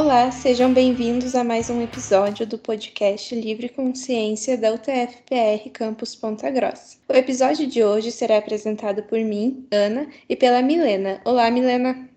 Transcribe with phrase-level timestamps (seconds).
[0.00, 6.48] Olá, sejam bem-vindos a mais um episódio do podcast Livre Consciência da UTF-PR Campus Ponta
[6.52, 6.98] Grossa.
[7.08, 11.20] O episódio de hoje será apresentado por mim, Ana, e pela Milena.
[11.24, 12.08] Olá, Milena.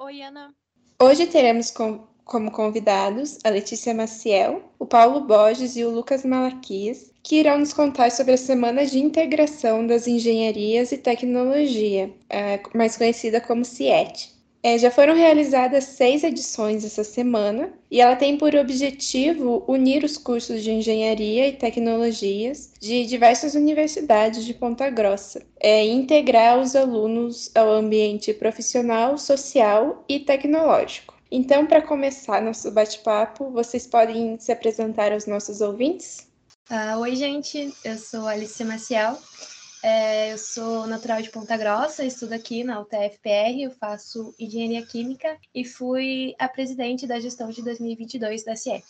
[0.00, 0.52] Oi, Ana.
[1.00, 7.12] Hoje teremos com, como convidados a Letícia Maciel, o Paulo Borges e o Lucas Malaquias,
[7.22, 12.96] que irão nos contar sobre a Semana de Integração das Engenharias e Tecnologia, eh, mais
[12.96, 14.39] conhecida como CIET.
[14.62, 20.18] É, já foram realizadas seis edições essa semana e ela tem por objetivo unir os
[20.18, 26.76] cursos de engenharia e tecnologias de diversas universidades de Ponta Grossa é, e integrar os
[26.76, 31.14] alunos ao ambiente profissional, social e tecnológico.
[31.30, 36.28] Então, para começar nosso bate-papo, vocês podem se apresentar aos nossos ouvintes?
[36.70, 39.16] Uh, oi, gente, eu sou Alicia Maciel,
[39.82, 45.38] é, eu sou natural de Ponta Grossa, estudo aqui na UTFPR, eu faço engenharia química
[45.54, 48.84] e fui a presidente da gestão de 2022 da CIET.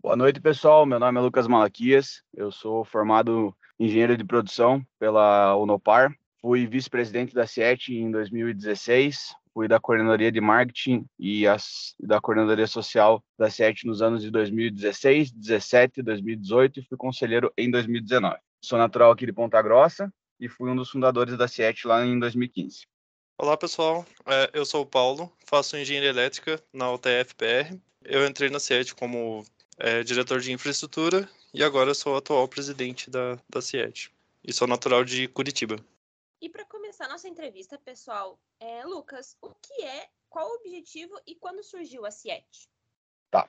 [0.00, 0.86] Boa noite, pessoal.
[0.86, 7.34] Meu nome é Lucas Malaquias, eu sou formado engenheiro de produção pela Unopar, fui vice-presidente
[7.34, 13.50] da CIET em 2016, fui da coordenadoria de marketing e as, da coordenadoria social da
[13.50, 18.36] CIET nos anos de 2016, 2017, 2018 e fui conselheiro em 2019.
[18.60, 22.18] Sou natural aqui de Ponta Grossa, e fui um dos fundadores da CIET lá em
[22.18, 22.86] 2015.
[23.36, 27.78] Olá pessoal, é, eu sou o Paulo, faço engenharia elétrica na UTF-PR.
[28.04, 29.44] Eu entrei na CIET como
[29.78, 34.12] é, diretor de infraestrutura e agora sou o atual presidente da, da CIET.
[34.44, 35.76] E sou natural de Curitiba.
[36.40, 41.34] E para começar nossa entrevista, pessoal, é, Lucas, o que é, qual o objetivo e
[41.34, 42.68] quando surgiu a CIET?
[43.30, 43.48] Tá.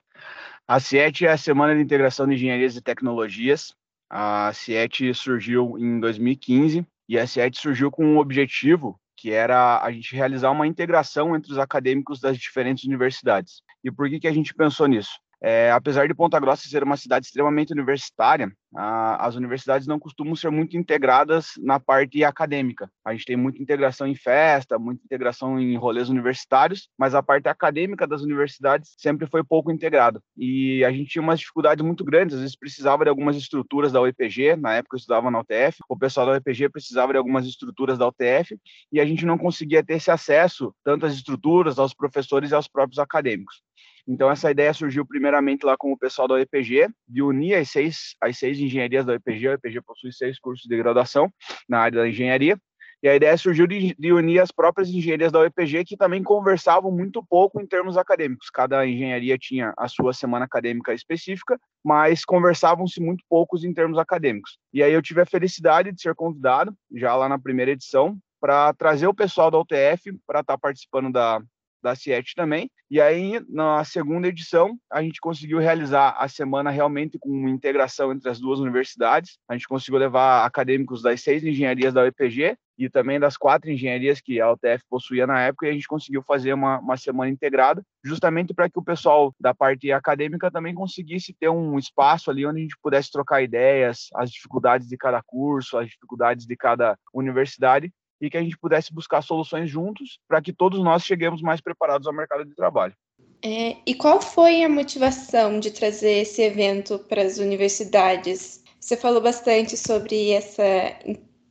[0.67, 3.75] A CIET é a Semana de Integração de Engenharias e Tecnologias,
[4.09, 9.91] a CIET surgiu em 2015 e a CIET surgiu com um objetivo que era a
[9.91, 13.61] gente realizar uma integração entre os acadêmicos das diferentes universidades.
[13.83, 15.11] E por que, que a gente pensou nisso?
[15.41, 20.35] É, apesar de Ponta Grossa ser uma cidade extremamente universitária, a, as universidades não costumam
[20.35, 22.91] ser muito integradas na parte acadêmica.
[23.05, 27.47] A gente tem muita integração em festa, muita integração em rolês universitários, mas a parte
[27.47, 30.21] acadêmica das universidades sempre foi pouco integrada.
[30.37, 34.01] E a gente tinha umas dificuldades muito grandes, às vezes precisava de algumas estruturas da
[34.01, 37.97] UEPG, na época eu estudava na UTF, o pessoal da UEPG precisava de algumas estruturas
[37.97, 38.59] da UTF,
[38.91, 42.67] e a gente não conseguia ter esse acesso, tanto às estruturas, aos professores e aos
[42.67, 43.61] próprios acadêmicos.
[44.09, 48.15] Então, essa ideia surgiu primeiramente lá com o pessoal da UEPG, de unir as seis,
[48.19, 49.47] as seis engenharias da UEPG.
[49.47, 51.31] A UEPG possui seis cursos de graduação
[51.69, 52.59] na área da engenharia.
[53.03, 56.91] E a ideia surgiu de, de, unir as próprias engenharias da UEPG, que também conversavam
[56.91, 58.49] muito pouco em termos acadêmicos.
[58.49, 64.57] Cada engenharia tinha a sua semana acadêmica específica, mas conversavam-se muito poucos em termos acadêmicos.
[64.73, 68.73] E aí eu tive a felicidade de ser convidado, já lá na primeira edição, para
[68.73, 71.39] trazer o pessoal da UTF para estar tá participando da,
[71.81, 72.69] da CIET também.
[72.89, 78.29] E aí, na segunda edição, a gente conseguiu realizar a semana realmente com integração entre
[78.29, 79.37] as duas universidades.
[79.47, 84.21] A gente conseguiu levar acadêmicos das seis engenharias da UEPG e também das quatro engenharias
[84.21, 87.83] que a UTF possuía na época, e a gente conseguiu fazer uma, uma semana integrada,
[88.03, 92.59] justamente para que o pessoal da parte acadêmica também conseguisse ter um espaço ali onde
[92.59, 97.91] a gente pudesse trocar ideias, as dificuldades de cada curso, as dificuldades de cada universidade,
[98.21, 102.07] e que a gente pudesse buscar soluções juntos para que todos nós cheguemos mais preparados
[102.07, 102.93] ao mercado de trabalho.
[103.41, 108.63] É, e qual foi a motivação de trazer esse evento para as universidades?
[108.79, 110.63] Você falou bastante sobre essa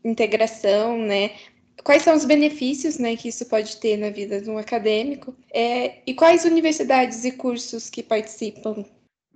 [0.04, 1.30] integração, né?
[1.82, 5.34] Quais são os benefícios né, que isso pode ter na vida de um acadêmico?
[5.52, 8.84] É, e quais universidades e cursos que participam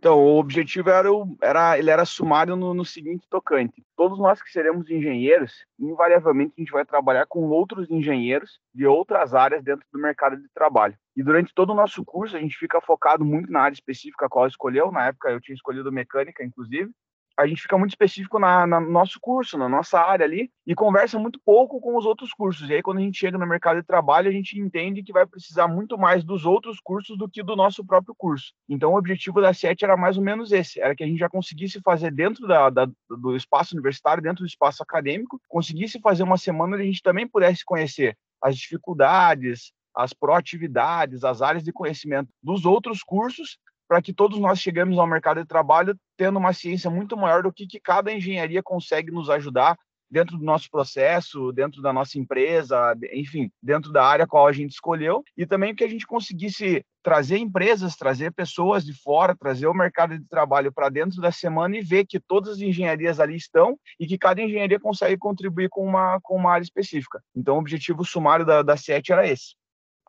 [0.02, 1.08] então, o objetivo era,
[1.40, 3.84] era ele era sumário no, no, seguinte tocante.
[3.96, 9.32] Todos nós que seremos engenheiros, invariavelmente a gente vai trabalhar com outros engenheiros de outras
[9.32, 10.98] áreas dentro do mercado de trabalho.
[11.14, 14.28] E durante todo o nosso curso, a gente fica focado muito na área específica a
[14.28, 14.90] qual escolheu.
[14.90, 16.90] Na época, eu tinha escolhido mecânica, inclusive
[17.38, 20.74] a gente fica muito específico na, na, no nosso curso, na nossa área ali, e
[20.74, 22.68] conversa muito pouco com os outros cursos.
[22.68, 25.26] E aí, quando a gente chega no mercado de trabalho, a gente entende que vai
[25.26, 28.52] precisar muito mais dos outros cursos do que do nosso próprio curso.
[28.68, 31.28] Então, o objetivo da SET era mais ou menos esse: era que a gente já
[31.28, 36.36] conseguisse fazer dentro da, da, do espaço universitário, dentro do espaço acadêmico, conseguisse fazer uma
[36.36, 42.30] semana onde a gente também pudesse conhecer as dificuldades, as proatividades, as áreas de conhecimento
[42.42, 43.58] dos outros cursos,
[43.92, 47.52] para que todos nós cheguemos ao mercado de trabalho tendo uma ciência muito maior do
[47.52, 49.76] que, que cada engenharia consegue nos ajudar
[50.10, 54.70] dentro do nosso processo, dentro da nossa empresa, enfim, dentro da área qual a gente
[54.70, 59.74] escolheu, e também que a gente conseguisse trazer empresas, trazer pessoas de fora, trazer o
[59.74, 63.78] mercado de trabalho para dentro da semana e ver que todas as engenharias ali estão
[64.00, 67.22] e que cada engenharia consegue contribuir com uma, com uma área específica.
[67.36, 69.54] Então, o objetivo sumário da, da CET era esse.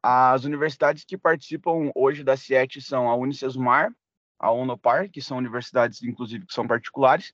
[0.05, 3.89] As universidades que participam hoje da CIET são a Unicesumar,
[4.37, 7.31] a Unopar, que são universidades, inclusive, que são particulares,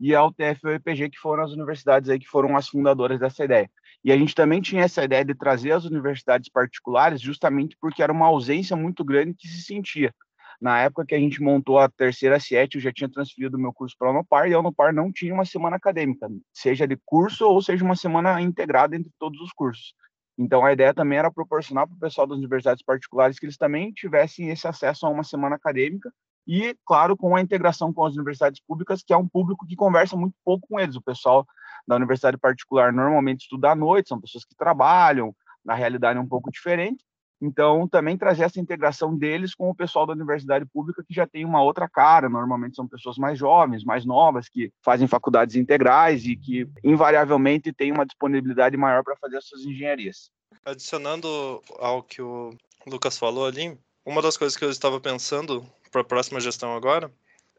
[0.00, 3.18] e a UTF e o EPG, que foram as universidades aí que foram as fundadoras
[3.18, 3.68] dessa ideia.
[4.04, 8.12] E a gente também tinha essa ideia de trazer as universidades particulares justamente porque era
[8.12, 10.14] uma ausência muito grande que se sentia.
[10.60, 13.96] Na época que a gente montou a terceira SIET, eu já tinha transferido meu curso
[13.98, 17.60] para a Unopar, e a Unopar não tinha uma semana acadêmica, seja de curso ou
[17.60, 19.92] seja uma semana integrada entre todos os cursos.
[20.38, 23.92] Então, a ideia também era proporcionar para o pessoal das universidades particulares que eles também
[23.92, 26.12] tivessem esse acesso a uma semana acadêmica
[26.46, 30.16] e, claro, com a integração com as universidades públicas, que é um público que conversa
[30.16, 30.96] muito pouco com eles.
[30.96, 31.46] O pessoal
[31.86, 35.34] da universidade particular normalmente estuda à noite, são pessoas que trabalham,
[35.64, 37.04] na realidade é um pouco diferente.
[37.44, 41.44] Então, também trazer essa integração deles com o pessoal da universidade pública, que já tem
[41.44, 46.36] uma outra cara, normalmente são pessoas mais jovens, mais novas, que fazem faculdades integrais e
[46.36, 50.30] que, invariavelmente, têm uma disponibilidade maior para fazer as suas engenharias.
[50.64, 52.50] Adicionando ao que o
[52.86, 57.10] Lucas falou ali, uma das coisas que eu estava pensando para a próxima gestão agora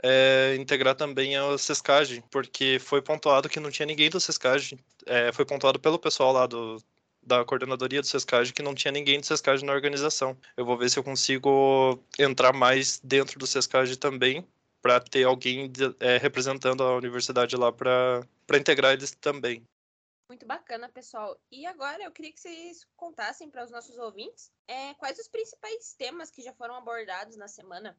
[0.02, 5.32] é integrar também a Sescage, porque foi pontuado que não tinha ninguém do Sescage, é,
[5.34, 6.78] foi pontuado pelo pessoal lá do,
[7.26, 10.38] da coordenadoria do Sescage que não tinha ninguém do Sescage na organização.
[10.58, 14.46] Eu vou ver se eu consigo entrar mais dentro do Sescage também,
[14.84, 18.28] para ter alguém de, é, representando a universidade lá para
[18.58, 19.66] integrar eles também.
[20.28, 21.40] Muito bacana, pessoal.
[21.50, 25.94] E agora eu queria que vocês contassem para os nossos ouvintes é, quais os principais
[25.94, 27.98] temas que já foram abordados na semana.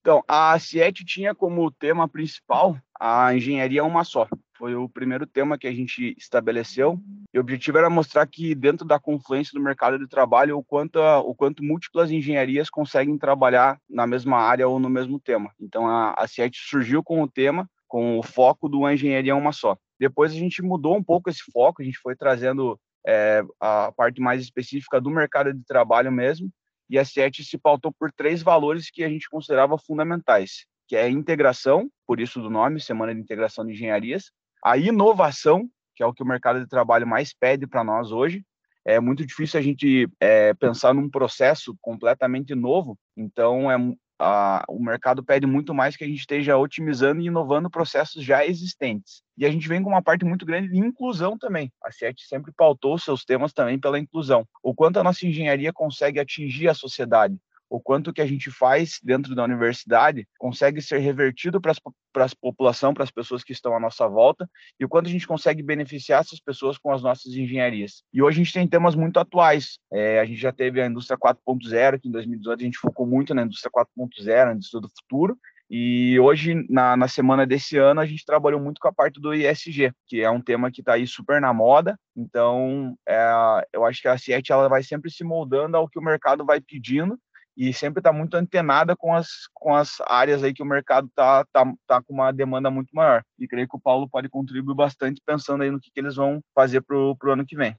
[0.00, 4.26] Então, a CIET tinha como tema principal a engenharia uma só.
[4.62, 6.96] Foi o primeiro tema que a gente estabeleceu.
[7.34, 11.00] E o objetivo era mostrar que dentro da confluência do mercado de trabalho, o quanto,
[11.00, 15.50] o quanto múltiplas engenharias conseguem trabalhar na mesma área ou no mesmo tema.
[15.60, 19.76] Então, a, a CIET surgiu com o tema, com o foco do engenharia uma só.
[19.98, 24.20] Depois a gente mudou um pouco esse foco, a gente foi trazendo é, a parte
[24.20, 26.48] mais específica do mercado de trabalho mesmo,
[26.88, 31.10] e a SET se pautou por três valores que a gente considerava fundamentais, que é
[31.10, 34.30] integração, por isso do nome, Semana de Integração de Engenharias,
[34.62, 38.44] a inovação, que é o que o mercado de trabalho mais pede para nós hoje.
[38.84, 43.76] É muito difícil a gente é, pensar num processo completamente novo, então é,
[44.18, 48.46] a, o mercado pede muito mais que a gente esteja otimizando e inovando processos já
[48.46, 49.22] existentes.
[49.36, 51.72] E a gente vem com uma parte muito grande de inclusão também.
[51.82, 54.46] A CIET sempre pautou seus temas também pela inclusão.
[54.62, 57.36] O quanto a nossa engenharia consegue atingir a sociedade,
[57.72, 62.92] o quanto que a gente faz dentro da universidade consegue ser revertido para a população,
[62.92, 64.46] para as pessoas que estão à nossa volta,
[64.78, 68.02] e o quanto a gente consegue beneficiar essas pessoas com as nossas engenharias.
[68.12, 69.78] E hoje a gente tem temas muito atuais.
[69.90, 73.34] É, a gente já teve a indústria 4.0, que em 2018 a gente focou muito
[73.34, 75.38] na indústria 4.0, na indústria do futuro,
[75.70, 79.32] e hoje, na, na, semana desse ano, a gente trabalhou muito com a parte do
[79.32, 81.98] ISG, que é um tema que está aí super na moda.
[82.14, 86.02] Então, é, eu acho que a CIET ela vai sempre se moldando ao que o
[86.02, 87.18] mercado vai pedindo
[87.56, 91.44] e sempre está muito antenada com as, com as áreas aí que o mercado está
[91.52, 93.24] tá, tá com uma demanda muito maior.
[93.38, 96.42] E creio que o Paulo pode contribuir bastante pensando aí no que, que eles vão
[96.54, 97.76] fazer para o ano que vem.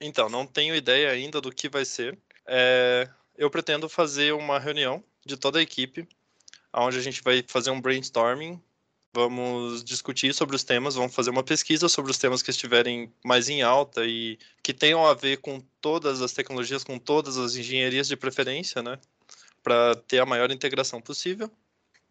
[0.00, 2.18] Então, não tenho ideia ainda do que vai ser.
[2.46, 6.08] É, eu pretendo fazer uma reunião de toda a equipe,
[6.72, 8.60] onde a gente vai fazer um brainstorming
[9.12, 13.48] Vamos discutir sobre os temas, vamos fazer uma pesquisa sobre os temas que estiverem mais
[13.48, 18.06] em alta e que tenham a ver com todas as tecnologias, com todas as engenharias
[18.06, 18.98] de preferência, né?
[19.64, 21.50] Para ter a maior integração possível.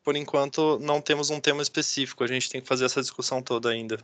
[0.04, 3.70] Por enquanto, não temos um tema específico, a gente tem que fazer essa discussão toda
[3.70, 3.98] ainda.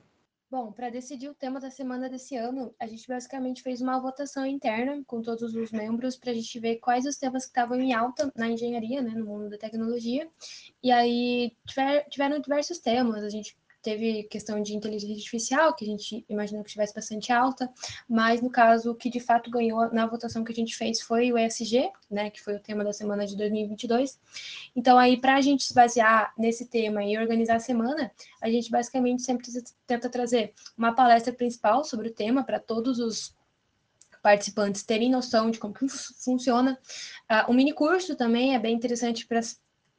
[0.56, 4.46] Bom, para decidir o tema da semana desse ano, a gente basicamente fez uma votação
[4.46, 7.94] interna com todos os membros para a gente ver quais os temas que estavam em
[7.94, 10.26] alta na engenharia, né, no mundo da tecnologia.
[10.82, 15.88] E aí tiver, tiveram diversos temas, a gente teve questão de inteligência artificial, que a
[15.88, 17.72] gente imaginou que estivesse bastante alta,
[18.10, 21.32] mas no caso, o que de fato ganhou na votação que a gente fez foi
[21.32, 24.20] o ESG, né, que foi o tema da semana de 2022.
[24.76, 28.12] Então, aí, para a gente se basear nesse tema e organizar a semana,
[28.42, 29.48] a gente basicamente sempre
[29.86, 33.36] tenta trazer uma palestra principal sobre o tema para todos os
[34.24, 36.80] participantes terem noção de como que funciona.
[37.30, 39.42] Uh, o mini curso também é bem interessante para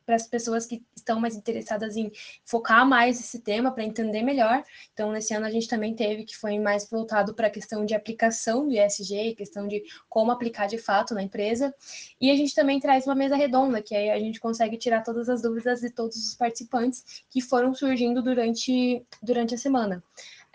[0.07, 2.11] para as pessoas que estão mais interessadas em
[2.45, 4.63] focar mais esse tema para entender melhor.
[4.93, 7.95] Então, nesse ano a gente também teve que foi mais voltado para a questão de
[7.95, 11.75] aplicação do ISG, questão de como aplicar de fato na empresa.
[12.21, 15.29] E a gente também traz uma mesa redonda, que aí a gente consegue tirar todas
[15.29, 20.03] as dúvidas de todos os participantes que foram surgindo durante, durante a semana.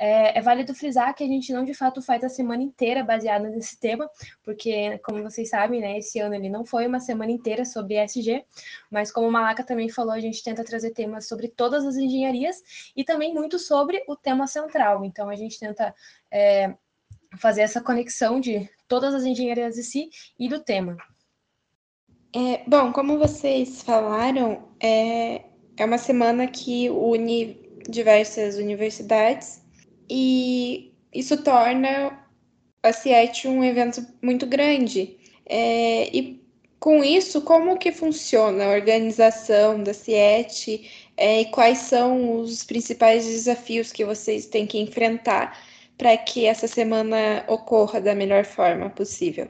[0.03, 3.47] É, é, válido frisar que a gente não de fato faz a semana inteira baseada
[3.47, 4.09] nesse tema,
[4.43, 8.43] porque, como vocês sabem, né, esse ano ele não foi uma semana inteira sobre ESG,
[8.89, 12.63] mas como o Malaca também falou, a gente tenta trazer temas sobre todas as engenharias
[12.95, 15.05] e também muito sobre o tema central.
[15.05, 15.93] Então a gente tenta
[16.31, 16.73] é,
[17.37, 20.97] fazer essa conexão de todas as engenharias em si e do tema.
[22.35, 25.43] É, bom, como vocês falaram, é,
[25.77, 29.60] é uma semana que une diversas universidades
[30.13, 32.19] e isso torna
[32.83, 35.17] a CIET um evento muito grande.
[35.45, 36.45] É, e
[36.81, 43.25] com isso, como que funciona a organização da CIET é, e quais são os principais
[43.25, 45.57] desafios que vocês têm que enfrentar
[45.97, 49.47] para que essa semana ocorra da melhor forma possível?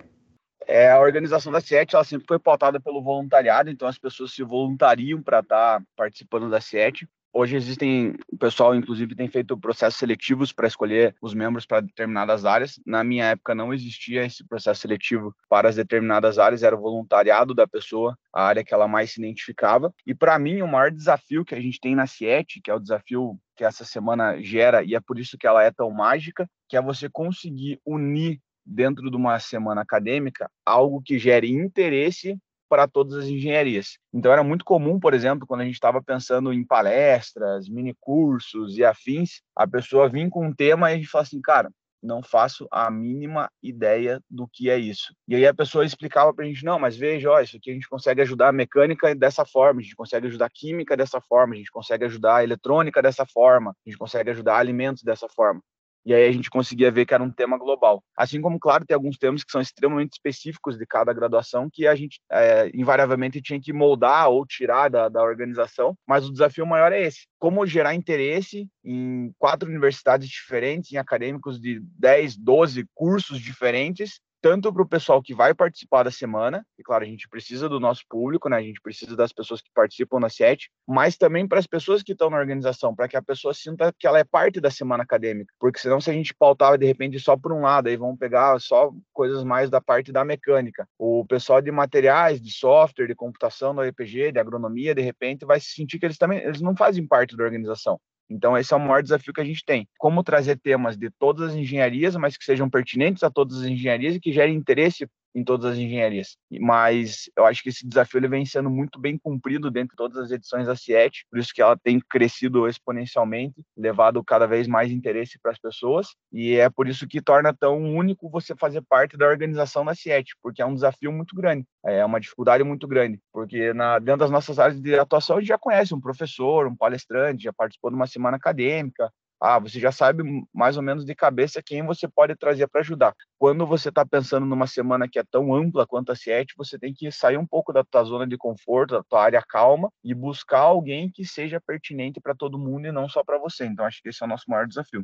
[0.68, 4.44] É, a organização da CIET ela sempre foi pautada pelo voluntariado, então as pessoas se
[4.44, 7.08] voluntariam para estar tá participando da CIET.
[7.34, 12.44] Hoje existem, o pessoal inclusive tem feito processos seletivos para escolher os membros para determinadas
[12.44, 12.78] áreas.
[12.86, 17.54] Na minha época não existia esse processo seletivo para as determinadas áreas, era o voluntariado
[17.54, 19.94] da pessoa, a área que ela mais se identificava.
[20.06, 22.80] E para mim o maior desafio que a gente tem na CIET, que é o
[22.80, 26.76] desafio que essa semana gera e é por isso que ela é tão mágica, que
[26.76, 32.38] é você conseguir unir dentro de uma semana acadêmica algo que gere interesse
[32.72, 33.98] para todas as engenharias.
[34.14, 38.78] Então era muito comum, por exemplo, quando a gente estava pensando em palestras, mini cursos
[38.78, 41.70] e afins, a pessoa vir com um tema e a gente fala assim, cara,
[42.02, 45.14] não faço a mínima ideia do que é isso.
[45.28, 47.74] E aí a pessoa explicava para a gente, não, mas veja, ó, isso aqui a
[47.74, 51.54] gente consegue ajudar a mecânica dessa forma, a gente consegue ajudar a química dessa forma,
[51.54, 55.62] a gente consegue ajudar a eletrônica dessa forma, a gente consegue ajudar alimentos dessa forma.
[56.06, 58.04] E aí a gente conseguia ver que era um tema global.
[58.18, 61.96] Assim como, claro, tem alguns temas que são extremamente específicos de cada graduação que a
[61.96, 66.92] gente é, invariavelmente tinha que moldar ou tirar da, da organização, mas o desafio maior
[66.92, 67.28] é esse.
[67.40, 74.74] Como gerar interesse em quatro universidades diferentes, em acadêmicos de 10, 12 cursos diferentes, tanto
[74.74, 78.04] para o pessoal que vai participar da semana, e claro, a gente precisa do nosso
[78.10, 78.58] público, né?
[78.58, 82.14] A gente precisa das pessoas que participam na SET, mas também para as pessoas que
[82.14, 85.54] estão na organização, para que a pessoa sinta que ela é parte da semana acadêmica.
[85.60, 88.60] Porque senão, se a gente pautar de repente só por um lado, aí vão pegar
[88.60, 90.88] só coisas mais da parte da mecânica.
[90.98, 95.60] O pessoal de materiais, de software, de computação, do EPG, de agronomia, de repente vai
[95.60, 98.00] se sentir que eles também eles não fazem parte da organização.
[98.32, 99.86] Então, esse é o maior desafio que a gente tem.
[99.98, 104.16] Como trazer temas de todas as engenharias, mas que sejam pertinentes a todas as engenharias
[104.16, 106.38] e que gerem interesse em todas as engenharias.
[106.60, 110.18] Mas eu acho que esse desafio ele vem sendo muito bem cumprido dentro de todas
[110.18, 114.92] as edições da CIET, por isso que ela tem crescido exponencialmente, levado cada vez mais
[114.92, 119.18] interesse para as pessoas, e é por isso que torna tão único você fazer parte
[119.18, 123.20] da organização da CIET, porque é um desafio muito grande, é uma dificuldade muito grande,
[123.32, 126.76] porque na, dentro das nossas áreas de atuação a gente já conhece um professor, um
[126.76, 129.12] palestrante, já participou de uma semana acadêmica,
[129.42, 133.16] ah, você já sabe mais ou menos de cabeça quem você pode trazer para ajudar.
[133.40, 136.94] Quando você está pensando numa semana que é tão ampla quanto a CIET, você tem
[136.94, 140.60] que sair um pouco da tua zona de conforto, da tua área calma e buscar
[140.60, 143.66] alguém que seja pertinente para todo mundo e não só para você.
[143.66, 145.04] Então, acho que esse é o nosso maior desafio.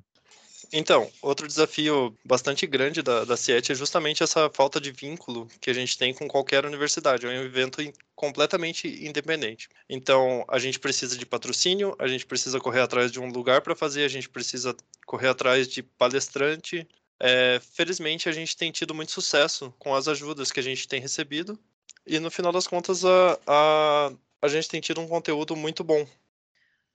[0.72, 5.70] Então, outro desafio bastante grande da, da CIET é justamente essa falta de vínculo que
[5.70, 7.26] a gente tem com qualquer universidade.
[7.26, 7.82] É um evento
[8.16, 9.70] completamente independente.
[9.90, 13.76] Então, a gente precisa de patrocínio, a gente precisa correr atrás de um lugar para
[13.76, 16.88] fazer, a gente precisa correr atrás de palestrante.
[17.20, 21.00] É, felizmente, a gente tem tido muito sucesso com as ajudas que a gente tem
[21.00, 21.58] recebido.
[22.06, 26.06] E no final das contas, a, a, a gente tem tido um conteúdo muito bom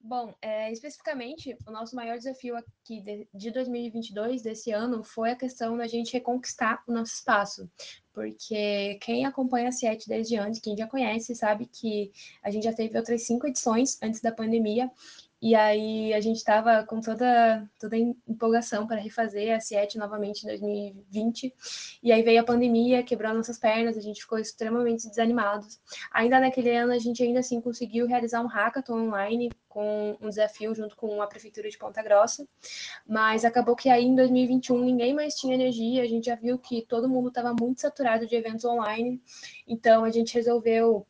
[0.04, 5.36] Bom, é, especificamente, o nosso maior desafio aqui de, de 2022, desse ano, foi a
[5.36, 7.70] questão da gente reconquistar o nosso espaço.
[8.12, 12.10] Porque quem acompanha a CIET desde antes, quem já conhece, sabe que
[12.42, 14.90] a gente já teve outras cinco edições antes da pandemia
[15.42, 20.46] e aí a gente estava com toda, toda empolgação para refazer a CIET novamente em
[20.46, 21.52] 2020.
[22.00, 25.66] E aí veio a pandemia, quebrou nossas pernas, a gente ficou extremamente desanimado.
[26.12, 30.72] Ainda naquele ano a gente ainda assim conseguiu realizar um hackathon online com um desafio
[30.76, 32.46] junto com a prefeitura de Ponta Grossa,
[33.04, 36.86] mas acabou que aí em 2021 ninguém mais tinha energia, a gente já viu que
[36.86, 39.20] todo mundo estava muito saturado de eventos online,
[39.66, 41.06] então a gente resolveu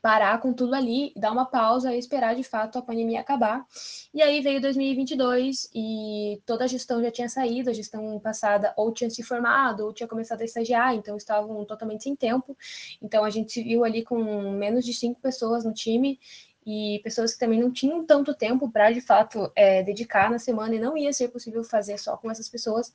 [0.00, 3.64] parar com tudo ali, dar uma pausa e esperar de fato a pandemia acabar.
[4.12, 8.92] E aí veio 2022 e toda a gestão já tinha saído, a gestão passada ou
[8.92, 12.56] tinha se formado ou tinha começado a estagiar, então estavam totalmente sem tempo.
[13.02, 14.22] Então a gente se viu ali com
[14.52, 16.18] menos de cinco pessoas no time
[16.66, 20.74] e pessoas que também não tinham tanto tempo para de fato é, dedicar na semana
[20.74, 22.92] e não ia ser possível fazer só com essas pessoas.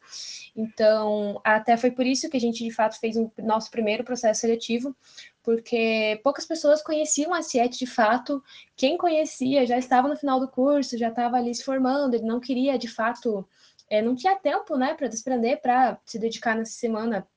[0.55, 4.03] Então, até foi por isso que a gente de fato fez o um, nosso primeiro
[4.03, 4.95] processo seletivo,
[5.43, 8.43] porque poucas pessoas conheciam a CIET de fato.
[8.75, 12.39] Quem conhecia já estava no final do curso, já estava ali se formando, ele não
[12.39, 13.47] queria de fato,
[13.89, 17.27] é, não tinha tempo né, para desprender, para se dedicar nessa semana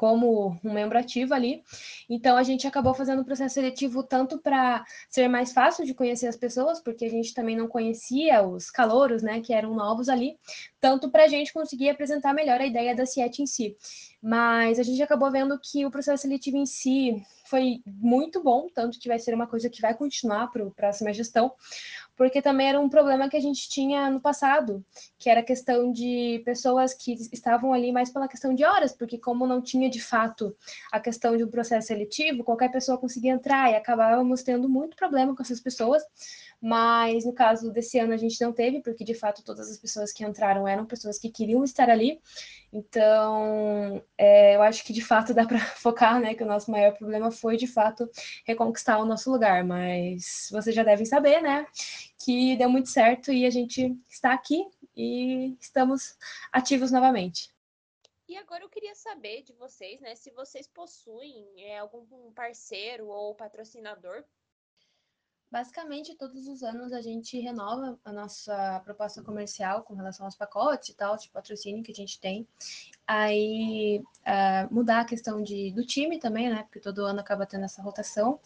[0.00, 1.62] como um membro ativo ali.
[2.08, 6.26] Então a gente acabou fazendo o processo seletivo tanto para ser mais fácil de conhecer
[6.26, 10.38] as pessoas, porque a gente também não conhecia os calouros, né, que eram novos ali,
[10.80, 13.76] tanto para a gente conseguir apresentar melhor a ideia da CIET em si.
[14.22, 18.98] Mas a gente acabou vendo que o processo seletivo em si foi muito bom, tanto
[19.00, 21.52] que vai ser uma coisa que vai continuar para a próxima gestão,
[22.16, 24.84] porque também era um problema que a gente tinha no passado,
[25.18, 29.18] que era a questão de pessoas que estavam ali mais pela questão de horas, porque
[29.18, 30.54] como não tinha de fato
[30.92, 35.34] a questão de um processo seletivo, qualquer pessoa conseguia entrar e acabávamos tendo muito problema
[35.34, 36.02] com essas pessoas,
[36.60, 40.12] mas no caso desse ano a gente não teve, porque de fato todas as pessoas
[40.12, 42.20] que entraram eram pessoas que queriam estar ali.
[42.70, 46.92] Então, é, eu acho que de fato dá para focar, né, que o nosso maior
[46.92, 48.08] problema foi de fato
[48.44, 51.66] reconquistar o nosso lugar, mas vocês já devem saber, né,
[52.24, 54.64] que deu muito certo e a gente está aqui
[54.96, 56.16] e estamos
[56.52, 57.50] ativos novamente.
[58.28, 63.34] E agora eu queria saber de vocês, né, se vocês possuem é, algum parceiro ou
[63.34, 64.24] patrocinador
[65.50, 70.90] Basicamente, todos os anos a gente renova a nossa proposta comercial com relação aos pacotes
[70.90, 72.46] e tal, de patrocínio que a gente tem.
[73.04, 76.62] Aí, uh, mudar a questão de, do time também, né?
[76.62, 78.38] Porque todo ano acaba tendo essa rotação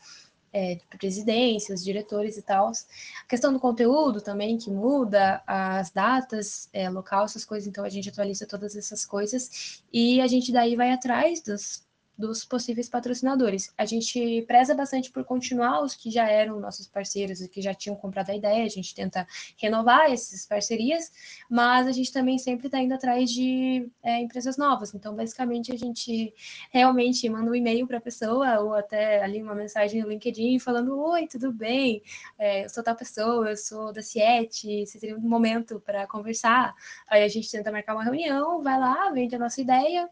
[0.51, 2.69] é, de presidências, diretores e tal.
[2.69, 7.67] A questão do conteúdo também, que muda, as datas, é, local, essas coisas.
[7.67, 9.83] Então, a gente atualiza todas essas coisas.
[9.93, 11.84] E a gente daí vai atrás dos
[12.17, 13.73] dos possíveis patrocinadores.
[13.77, 17.75] A gente preza bastante por continuar os que já eram nossos parceiros e que já
[17.75, 21.11] tinham comprado a ideia, a gente tenta renovar essas parcerias,
[21.51, 24.95] mas a gente também sempre está indo atrás de é, empresas novas.
[24.95, 26.33] Então, basicamente, a gente
[26.71, 30.97] realmente manda um e-mail para a pessoa ou até ali uma mensagem no LinkedIn falando:
[30.99, 32.03] Oi, tudo bem?
[32.39, 36.75] É, eu sou tal pessoa, eu sou da CIET, você teria um momento para conversar?
[37.09, 40.09] Aí a gente tenta marcar uma reunião, vai lá, vende a nossa ideia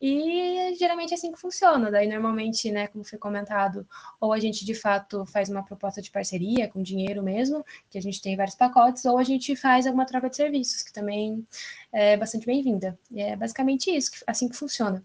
[0.00, 1.90] e geralmente é assim que funciona.
[1.90, 3.86] Daí, normalmente, né, como foi comentado,
[4.20, 8.02] ou a gente de fato faz uma proposta de parceria com dinheiro mesmo, que a
[8.02, 11.46] gente tem vários pacotes, ou a gente faz alguma troca de serviços, que também
[11.92, 12.98] é bastante bem-vinda.
[13.10, 15.02] E é basicamente isso, assim que funciona.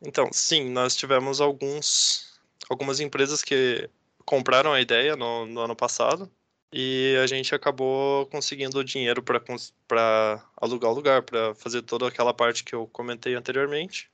[0.00, 2.38] Então, sim, nós tivemos alguns,
[2.68, 3.88] algumas empresas que
[4.24, 6.30] compraram a ideia no, no ano passado,
[6.72, 12.64] e a gente acabou conseguindo dinheiro para alugar o lugar, para fazer toda aquela parte
[12.64, 14.10] que eu comentei anteriormente.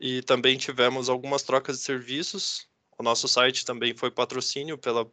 [0.00, 2.66] E também tivemos algumas trocas de serviços.
[2.98, 5.10] O nosso site também foi patrocínio pela,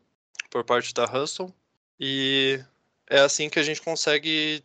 [0.49, 1.53] por parte da Hustle.
[1.99, 2.63] E
[3.07, 4.63] é assim que a gente consegue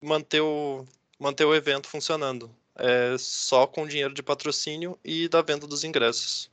[0.00, 0.86] manter o,
[1.18, 2.54] manter o evento funcionando.
[2.76, 6.50] É só com dinheiro de patrocínio e da venda dos ingressos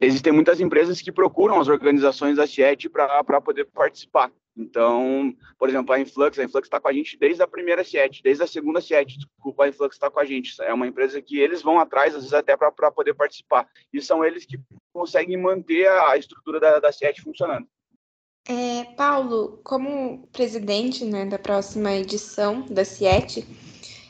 [0.00, 4.30] existem muitas empresas que procuram as organizações da CIET para poder participar.
[4.56, 8.20] Então, por exemplo, a Influx, a Influx está com a gente desde a primeira CIET,
[8.22, 10.60] desde a segunda CIET, desculpa, a Influx está com a gente.
[10.60, 13.68] É uma empresa que eles vão atrás, às vezes até para poder participar.
[13.92, 14.58] E são eles que
[14.92, 17.68] conseguem manter a estrutura da, da CIET funcionando.
[18.48, 23.46] É, Paulo, como presidente né, da próxima edição da CIET,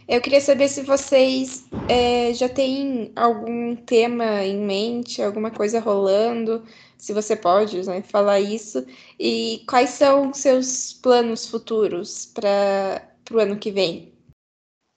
[0.08, 6.64] eu queria saber se vocês é, já têm algum tema em mente, alguma coisa rolando,
[6.96, 8.86] se você pode né, falar isso,
[9.20, 14.14] e quais são seus planos futuros para o ano que vem?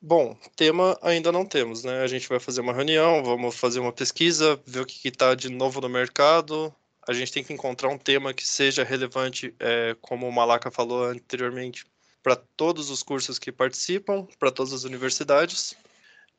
[0.01, 2.01] Bom, tema ainda não temos, né?
[2.01, 5.49] A gente vai fazer uma reunião, vamos fazer uma pesquisa, ver o que está de
[5.49, 6.73] novo no mercado.
[7.07, 11.03] A gente tem que encontrar um tema que seja relevante, é, como o Malaca falou
[11.03, 11.85] anteriormente,
[12.23, 15.75] para todos os cursos que participam, para todas as universidades.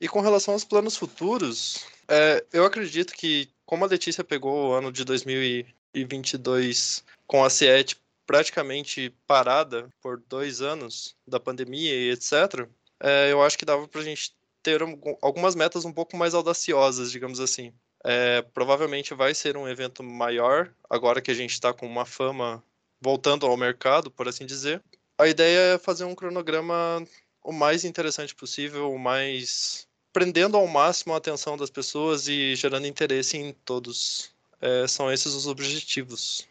[0.00, 4.72] E com relação aos planos futuros, é, eu acredito que, como a Letícia pegou o
[4.72, 12.68] ano de 2022 com a CIET praticamente parada por dois anos da pandemia e etc.,
[13.00, 14.80] é, eu acho que dava para a gente ter
[15.20, 17.72] algumas metas um pouco mais audaciosas, digamos assim.
[18.04, 22.62] É, provavelmente vai ser um evento maior, agora que a gente está com uma fama
[23.00, 24.82] voltando ao mercado, por assim dizer.
[25.22, 27.06] A ideia é fazer um cronograma
[27.44, 32.88] o mais interessante possível, o mais prendendo ao máximo a atenção das pessoas e gerando
[32.88, 34.34] interesse em todos.
[34.60, 36.44] É, são esses os objetivos.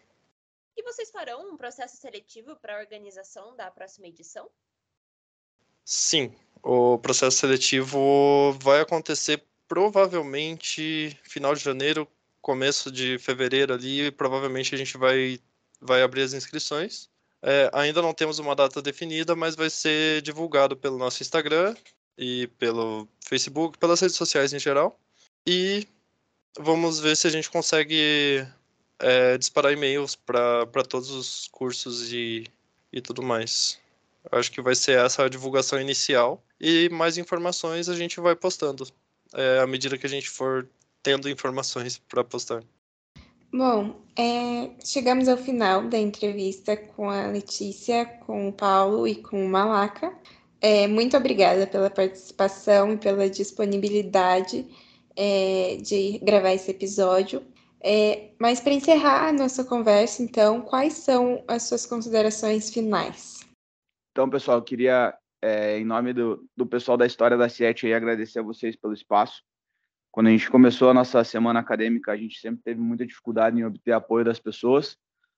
[0.77, 4.49] E vocês farão um processo seletivo para a organização da próxima edição?
[5.83, 12.07] Sim, o processo seletivo vai acontecer provavelmente final de janeiro,
[12.41, 15.41] começo de fevereiro ali, provavelmente a gente vai,
[15.81, 17.10] vai abrir as inscrições.
[17.43, 21.75] É, ainda não temos uma data definida, mas vai ser divulgado pelo nosso Instagram
[22.17, 24.99] e pelo Facebook, pelas redes sociais em geral.
[25.45, 25.87] E
[26.59, 28.45] vamos ver se a gente consegue
[28.99, 32.45] é, disparar e-mails para todos os cursos e,
[32.93, 33.79] e tudo mais.
[34.31, 36.43] Acho que vai ser essa a divulgação inicial.
[36.59, 38.87] E mais informações a gente vai postando
[39.33, 40.67] é, à medida que a gente for
[41.01, 42.63] tendo informações para postar.
[43.53, 49.45] Bom, é, chegamos ao final da entrevista com a Letícia, com o Paulo e com
[49.45, 50.13] o Malaca.
[50.61, 54.65] É, muito obrigada pela participação e pela disponibilidade
[55.17, 57.43] é, de gravar esse episódio.
[57.83, 63.39] É, mas para encerrar a nossa conversa, então, quais são as suas considerações finais?
[64.11, 68.39] Então, pessoal, eu queria, é, em nome do, do pessoal da História da Siete, agradecer
[68.39, 69.41] a vocês pelo espaço.
[70.11, 73.63] Quando a gente começou a nossa semana acadêmica, a gente sempre teve muita dificuldade em
[73.63, 74.97] obter apoio das pessoas.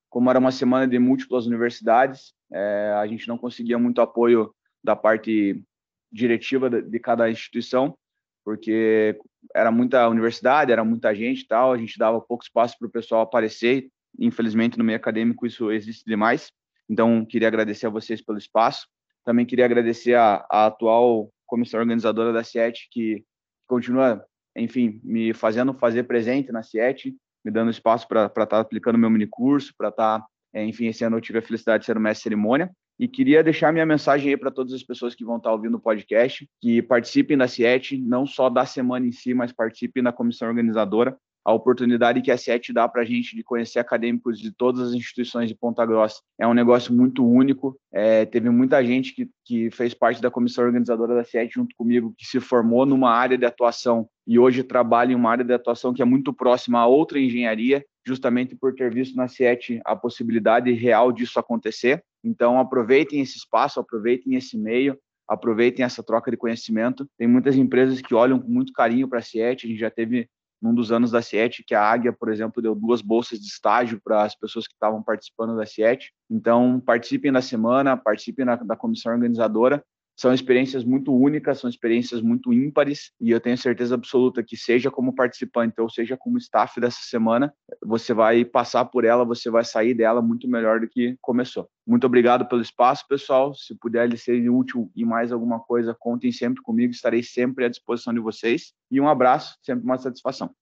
[0.09, 4.95] Como era uma semana de múltiplas universidades, é, a gente não conseguia muito apoio da
[4.95, 5.63] parte
[6.11, 7.95] diretiva de, de cada instituição
[8.43, 9.17] porque
[9.55, 12.91] era muita universidade, era muita gente e tal, a gente dava pouco espaço para o
[12.91, 13.89] pessoal aparecer.
[14.19, 16.51] Infelizmente, no meio acadêmico, isso existe demais.
[16.89, 18.87] Então, queria agradecer a vocês pelo espaço.
[19.23, 23.23] Também queria agradecer a, a atual comissão organizadora da CIET, que
[23.65, 24.23] continua,
[24.55, 29.09] enfim, me fazendo fazer presente na CIET, me dando espaço para estar tá aplicando meu
[29.09, 32.01] mini curso, para estar, tá, enfim, esse ano eu tive a felicidade de ser o
[32.01, 32.71] mestre de cerimônia.
[32.99, 35.79] E queria deixar minha mensagem aí para todas as pessoas que vão estar ouvindo o
[35.79, 40.47] podcast, que participem da CIET, não só da semana em si, mas participem da comissão
[40.47, 41.17] organizadora.
[41.45, 44.93] A oportunidade que a CIET dá para a gente de conhecer acadêmicos de todas as
[44.93, 47.77] instituições de Ponta Grossa é um negócio muito único.
[47.91, 52.13] É, teve muita gente que, que fez parte da comissão organizadora da CIET junto comigo,
[52.17, 55.93] que se formou numa área de atuação e hoje trabalha em uma área de atuação
[55.93, 60.71] que é muito próxima a outra engenharia, justamente por ter visto na CIET a possibilidade
[60.71, 62.03] real disso acontecer.
[62.23, 67.07] Então, aproveitem esse espaço, aproveitem esse meio, aproveitem essa troca de conhecimento.
[67.17, 69.65] Tem muitas empresas que olham com muito carinho para a CIET.
[69.65, 70.29] A gente já teve,
[70.63, 73.99] num dos anos da CIET, que a Águia, por exemplo, deu duas bolsas de estágio
[74.01, 76.13] para as pessoas que estavam participando da CIET.
[76.31, 79.83] Então, participem da semana, participem da, da comissão organizadora
[80.15, 84.91] são experiências muito únicas, são experiências muito ímpares, e eu tenho certeza absoluta que, seja
[84.91, 89.63] como participante ou seja como staff dessa semana, você vai passar por ela, você vai
[89.63, 91.67] sair dela muito melhor do que começou.
[91.85, 93.53] Muito obrigado pelo espaço, pessoal.
[93.53, 97.69] Se puder lhe ser útil e mais alguma coisa, contem sempre comigo, estarei sempre à
[97.69, 98.73] disposição de vocês.
[98.89, 100.53] E um abraço, sempre uma satisfação.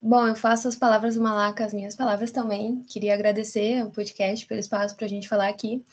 [0.00, 2.82] Bom, eu faço as palavras do Malaca, as minhas palavras também.
[2.84, 5.84] Queria agradecer ao podcast pelo espaço para a gente falar aqui.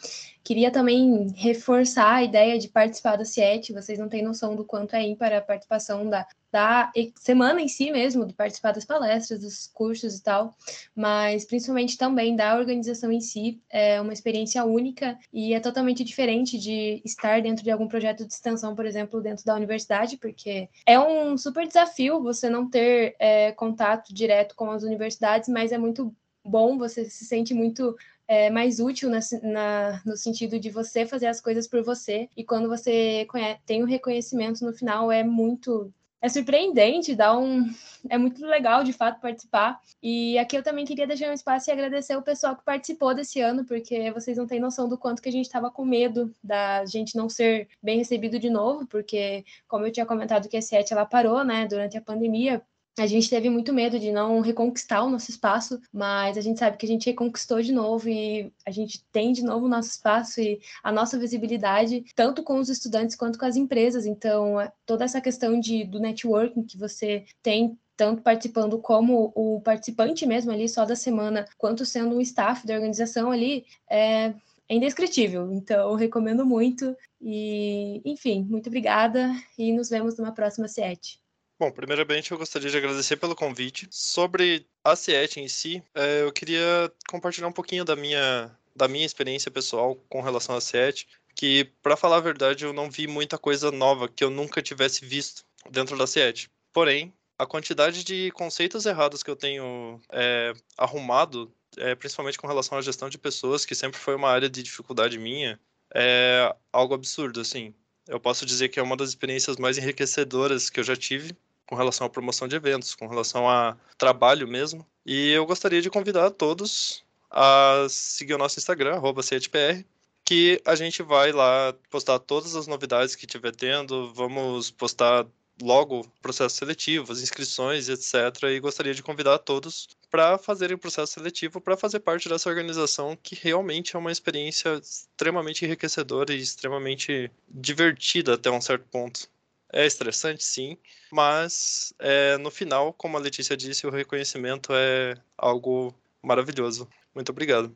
[0.43, 3.73] Queria também reforçar a ideia de participar do CIET.
[3.73, 7.91] Vocês não têm noção do quanto é ímpar a participação da, da semana em si
[7.91, 10.55] mesmo, de participar das palestras, dos cursos e tal,
[10.95, 13.59] mas principalmente também da organização em si.
[13.71, 18.31] É uma experiência única e é totalmente diferente de estar dentro de algum projeto de
[18.31, 23.51] extensão, por exemplo, dentro da universidade, porque é um super desafio você não ter é,
[23.53, 27.95] contato direto com as universidades, mas é muito bom, você se sente muito
[28.27, 32.29] é, mais útil na, na, no sentido de você fazer as coisas por você.
[32.37, 35.91] E quando você conhece, tem o um reconhecimento no final, é muito.
[36.23, 37.69] É surpreendente, dá um.
[38.09, 39.81] É muito legal, de fato, participar.
[40.01, 43.41] E aqui eu também queria deixar um espaço e agradecer o pessoal que participou desse
[43.41, 46.85] ano, porque vocês não têm noção do quanto que a gente estava com medo da
[46.85, 50.93] gente não ser bem recebido de novo, porque, como eu tinha comentado que a S7
[50.93, 52.61] ela parou, né, durante a pandemia,
[52.97, 56.77] a gente teve muito medo de não reconquistar o nosso espaço, mas a gente sabe
[56.77, 60.39] que a gente reconquistou de novo e a gente tem de novo o nosso espaço
[60.39, 64.05] e a nossa visibilidade, tanto com os estudantes quanto com as empresas.
[64.05, 69.61] Então, é, toda essa questão de, do networking que você tem tanto participando como o
[69.61, 74.33] participante mesmo ali só da semana, quanto sendo um staff da organização ali, é,
[74.69, 75.51] indescritível.
[75.51, 76.95] Então, recomendo muito.
[77.21, 81.22] E, enfim, muito obrigada e nos vemos numa próxima set.
[81.59, 83.87] Bom, primeiramente eu gostaria de agradecer pelo convite.
[83.91, 89.05] Sobre a CIET em si, é, eu queria compartilhar um pouquinho da minha, da minha
[89.05, 93.37] experiência pessoal com relação à CIET, que, para falar a verdade, eu não vi muita
[93.37, 96.49] coisa nova que eu nunca tivesse visto dentro da CIET.
[96.73, 102.77] Porém, a quantidade de conceitos errados que eu tenho é, arrumado, é, principalmente com relação
[102.77, 105.59] à gestão de pessoas, que sempre foi uma área de dificuldade minha,
[105.93, 107.73] é algo absurdo, assim.
[108.07, 111.35] Eu posso dizer que é uma das experiências mais enriquecedoras que eu já tive
[111.65, 114.85] com relação à promoção de eventos, com relação a trabalho mesmo.
[115.05, 119.85] E eu gostaria de convidar todos a seguir o nosso Instagram, CETPR,
[120.25, 125.25] que a gente vai lá postar todas as novidades que tiver tendo, vamos postar
[125.61, 128.43] logo processo seletivo, as inscrições, etc.
[128.49, 133.17] E gostaria de convidar todos para fazerem o processo seletivo, para fazer parte dessa organização
[133.21, 139.27] que realmente é uma experiência extremamente enriquecedora e extremamente divertida até um certo ponto.
[139.71, 140.77] É estressante, sim,
[141.11, 146.87] mas é, no final, como a Letícia disse, o reconhecimento é algo maravilhoso.
[147.15, 147.75] Muito obrigado.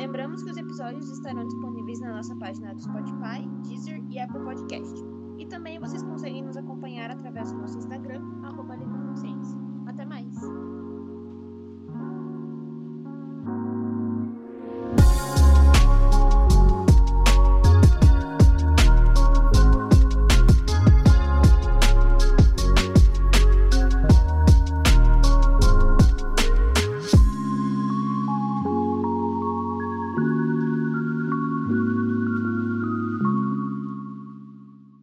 [0.00, 4.94] Lembramos que os episódios estarão disponíveis na nossa página do Spotify, Deezer e Apple Podcast.
[5.36, 9.58] E também vocês conseguem nos acompanhar através do nosso Instagram, arroba Livre Consciência.